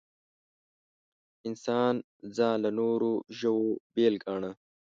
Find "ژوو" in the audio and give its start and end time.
3.39-3.67